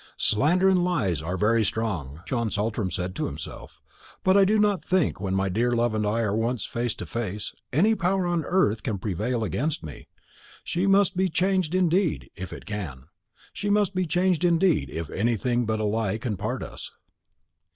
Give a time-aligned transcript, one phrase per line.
[0.17, 3.79] "Slander and lies are very strong," John Saltram said to himself;
[4.23, 7.05] "but I do not think, when my dear love and I are once face to
[7.05, 10.07] face, any power on earth can prevail against me.
[10.63, 13.09] She must be changed indeed, if it can;
[13.53, 16.89] she must be changed indeed, if anything but a lie can part us."